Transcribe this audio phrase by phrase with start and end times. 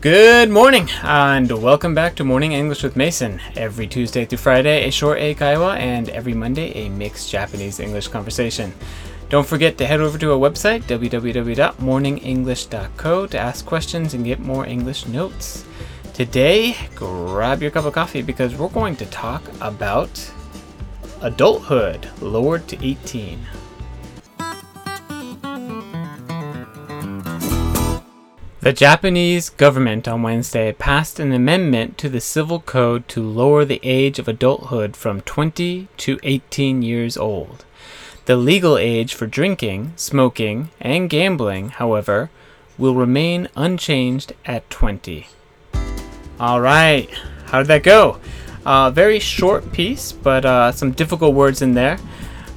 [0.00, 3.38] Good morning, and welcome back to Morning English with Mason.
[3.54, 8.72] Every Tuesday through Friday, a short Eikaiwa, and every Monday, a mixed Japanese English conversation.
[9.28, 14.64] Don't forget to head over to our website, www.morningenglish.co, to ask questions and get more
[14.64, 15.66] English notes.
[16.14, 20.32] Today, grab your cup of coffee because we're going to talk about
[21.20, 23.38] adulthood lowered to 18.
[28.62, 33.80] The Japanese government on Wednesday passed an amendment to the Civil Code to lower the
[33.82, 37.64] age of adulthood from 20 to 18 years old.
[38.26, 42.28] The legal age for drinking, smoking, and gambling, however,
[42.76, 45.28] will remain unchanged at 20.
[46.38, 47.08] All right,
[47.46, 48.20] how did that go?
[48.66, 51.98] Uh, very short piece, but uh, some difficult words in there.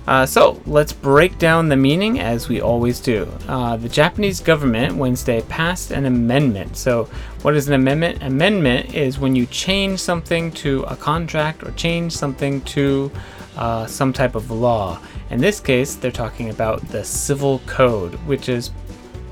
[0.05, 3.27] Uh, so let's break down the meaning as we always do.
[3.47, 6.75] Uh, the Japanese government Wednesday passed an amendment.
[6.75, 7.05] So,
[7.41, 8.21] what is an amendment?
[8.21, 13.11] Amendment is when you change something to a contract or change something to
[13.55, 14.99] uh, some type of law.
[15.29, 18.71] In this case, they're talking about the civil code, which is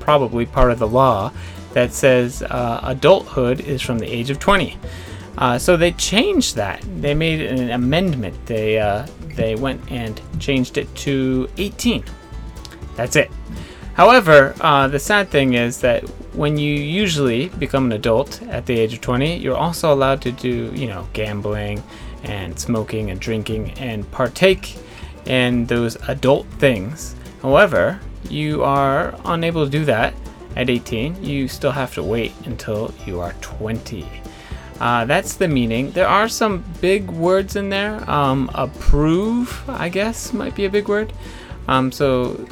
[0.00, 1.32] probably part of the law
[1.74, 4.78] that says uh, adulthood is from the age of 20.
[5.38, 6.84] Uh, so they changed that.
[7.00, 8.34] They made an amendment.
[8.46, 12.04] They uh, they went and changed it to 18.
[12.96, 13.30] That's it.
[13.94, 16.02] However, uh, the sad thing is that
[16.34, 20.32] when you usually become an adult at the age of 20, you're also allowed to
[20.32, 21.82] do, you know, gambling
[22.24, 24.78] and smoking and drinking and partake
[25.26, 27.14] in those adult things.
[27.42, 30.14] However, you are unable to do that
[30.56, 31.22] at 18.
[31.22, 34.06] You still have to wait until you are 20.
[34.82, 35.92] Uh, that's the meaning.
[35.92, 38.10] There are some big words in there.
[38.10, 41.12] Um, approve, I guess, might be a big word.
[41.68, 42.44] Um, so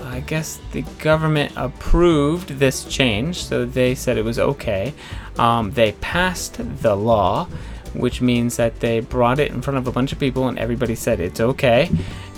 [0.00, 4.94] I guess the government approved this change, so they said it was okay.
[5.38, 7.44] Um, they passed the law,
[7.92, 10.94] which means that they brought it in front of a bunch of people and everybody
[10.94, 11.90] said it's okay.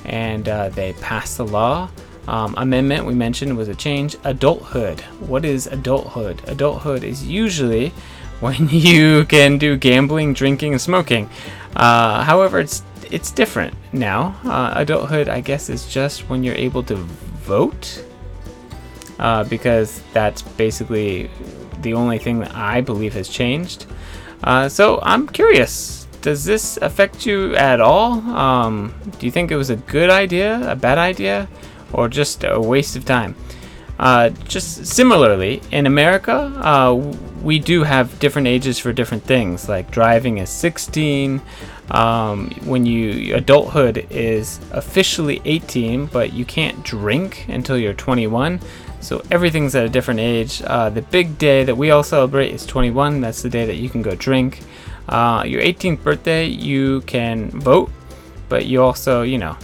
[0.05, 1.91] And uh, they passed the law.
[2.27, 4.17] Um, amendment we mentioned was a change.
[4.25, 5.01] Adulthood.
[5.21, 6.43] What is adulthood?
[6.49, 7.93] Adulthood is usually
[8.41, 11.29] when you can do gambling, drinking, and smoking.
[11.75, 14.37] Uh, however, it's it's different now.
[14.45, 18.05] Uh, adulthood, I guess, is just when you're able to vote,
[19.19, 21.31] uh, because that's basically
[21.83, 23.87] the only thing that I believe has changed.
[24.43, 26.07] Uh, so I'm curious.
[26.23, 28.15] Does this affect you at all?
[28.15, 31.49] Um, do you think it was a good idea, a bad idea,
[31.93, 33.37] or just a waste of time?
[33.99, 36.95] Uh, just similarly, in America, uh,
[37.47, 39.69] we do have different ages for different things.
[39.69, 41.41] Like driving is 16.
[41.93, 48.61] Um, when you adulthood is officially 18, but you can't drink until you're 21.
[49.01, 50.61] So everything's at a different age.
[50.67, 53.21] Uh, the big day that we all celebrate is 21.
[53.21, 54.63] That's the day that you can go drink.
[55.09, 57.93] Uh, your 18th birthday, you can vote,
[58.49, 59.57] but you also, you know,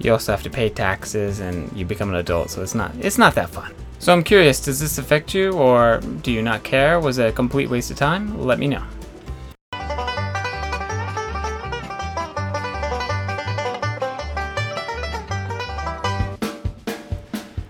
[0.00, 3.18] you also have to pay taxes and you become an adult, so it's not it's
[3.18, 3.74] not that fun.
[4.00, 7.00] So I'm curious, does this affect you or do you not care?
[7.00, 8.40] Was it a complete waste of time?
[8.40, 8.84] Let me know.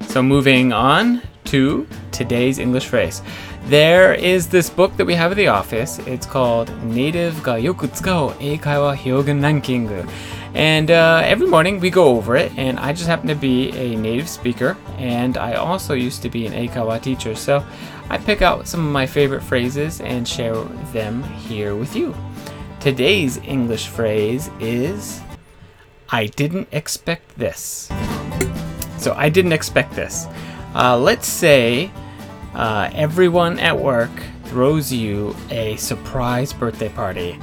[0.02, 3.22] So moving on to today's English phrase.
[3.66, 5.98] There is this book that we have at the office.
[6.00, 9.88] It's called Native ga yoku tsukau eikaiwa hyogen ranking.
[10.54, 13.96] And uh, every morning we go over it, and I just happen to be a
[13.96, 17.64] native speaker, and I also used to be an Eikaiwa teacher, so
[18.10, 20.54] I pick out some of my favorite phrases and share
[20.92, 22.14] them here with you.
[22.80, 25.20] Today's English phrase is
[26.08, 27.90] I didn't expect this.
[28.96, 30.26] So I didn't expect this.
[30.74, 31.90] Uh, let's say
[32.54, 34.10] uh, everyone at work
[34.44, 37.38] throws you a surprise birthday party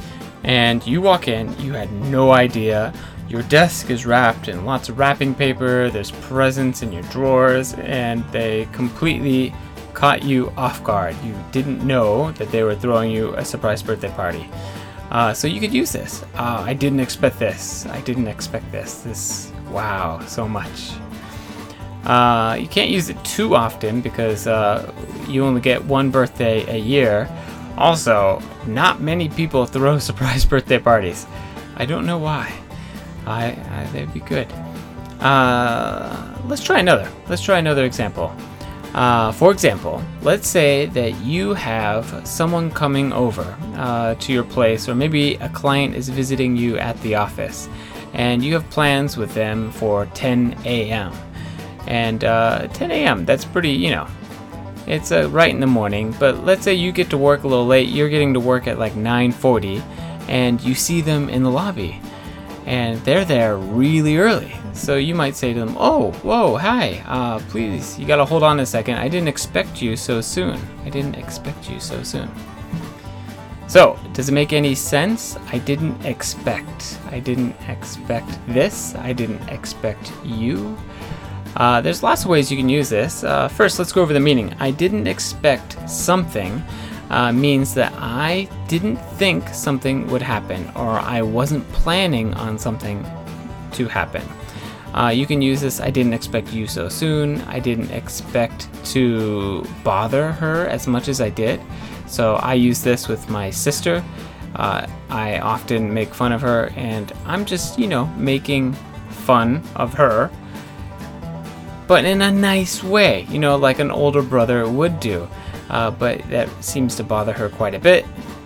[0.45, 2.93] and you walk in, you had no idea.
[3.27, 8.23] Your desk is wrapped in lots of wrapping paper, there's presents in your drawers, and
[8.31, 9.53] they completely
[9.95, 11.15] caught you off guard.
[11.23, 14.47] You didn't know that they were throwing you a surprise birthday party.
[15.09, 16.23] Uh, so you could use this.
[16.35, 17.87] Uh, I didn't expect this.
[17.87, 19.01] I didn't expect this.
[19.01, 20.91] This, wow, so much.
[22.05, 24.93] Uh, you can't use it too often because uh,
[25.27, 27.27] you only get one birthday a year.
[27.77, 31.25] Also, not many people throw surprise birthday parties.
[31.75, 32.53] I don't know why.
[33.25, 34.51] I, I they'd be good.
[35.19, 37.09] Uh, let's try another.
[37.27, 38.35] Let's try another example.
[38.93, 44.87] Uh, for example, let's say that you have someone coming over uh, to your place,
[44.87, 47.67] or maybe a client is visiting you at the office,
[48.13, 51.11] and you have plans with them for 10 a.m.
[51.87, 53.25] And uh, 10 a.m.
[53.25, 54.07] That's pretty, you know,
[54.87, 57.65] It's uh, right in the morning, but let's say you get to work a little
[57.65, 57.89] late.
[57.89, 59.81] You're getting to work at like 9:40,
[60.27, 61.99] and you see them in the lobby,
[62.67, 64.55] and they're there really early.
[64.73, 67.03] So you might say to them, "Oh, whoa, hi.
[67.07, 68.95] Uh, please, you gotta hold on a second.
[68.95, 70.59] I didn't expect you so soon.
[70.85, 72.29] I didn't expect you so soon."
[73.67, 75.35] So, does it make any sense?
[75.51, 76.99] I didn't expect.
[77.09, 78.93] I didn't expect this.
[78.93, 80.77] I didn't expect you.
[81.55, 83.23] Uh, there's lots of ways you can use this.
[83.23, 84.53] Uh, first, let's go over the meaning.
[84.59, 86.61] I didn't expect something
[87.09, 93.05] uh, means that I didn't think something would happen, or I wasn't planning on something
[93.73, 94.23] to happen.
[94.93, 95.81] Uh, you can use this.
[95.81, 97.41] I didn't expect you so soon.
[97.41, 101.61] I didn't expect to bother her as much as I did.
[102.07, 104.03] So I use this with my sister.
[104.55, 108.73] Uh, I often make fun of her, and I'm just, you know, making
[109.09, 110.31] fun of her
[111.87, 115.27] but in a nice way, you know, like an older brother would do.
[115.69, 118.05] Uh, but that seems to bother her quite a bit.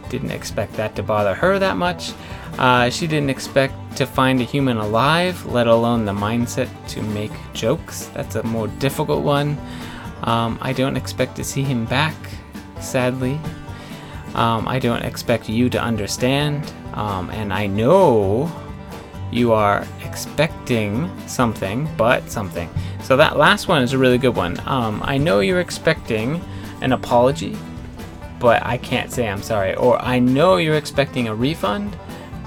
[0.09, 2.13] Didn't expect that to bother her that much.
[2.57, 7.31] Uh, she didn't expect to find a human alive, let alone the mindset to make
[7.53, 8.07] jokes.
[8.07, 9.57] That's a more difficult one.
[10.23, 12.15] Um, I don't expect to see him back,
[12.79, 13.39] sadly.
[14.33, 16.71] Um, I don't expect you to understand.
[16.93, 18.51] Um, and I know
[19.31, 22.69] you are expecting something, but something.
[23.03, 24.59] So that last one is a really good one.
[24.65, 26.41] Um, I know you're expecting
[26.81, 27.57] an apology,
[28.39, 29.75] but I can't say I'm sorry.
[29.75, 31.97] Or I know you're expecting a refund,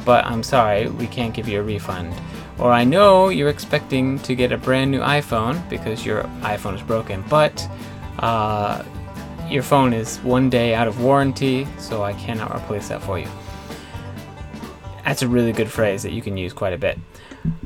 [0.05, 2.15] but I'm sorry, we can't give you a refund.
[2.59, 6.83] Or I know you're expecting to get a brand new iPhone because your iPhone is
[6.83, 7.69] broken, but
[8.21, 8.85] uh,
[9.49, 13.29] your phone is one day out of warranty, so I cannot replace that for you.
[15.05, 16.99] That's a really good phrase that you can use quite a bit.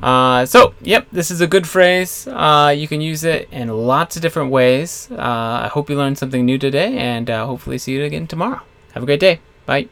[0.02, 2.26] Uh, so, yep, this is a good phrase.
[2.28, 5.08] Uh, you can use it in lots of different ways.
[5.10, 8.60] Uh, I hope you learned something new today, and uh, hopefully see you again tomorrow.
[8.92, 9.40] Have a great day.
[9.66, 9.88] Bye.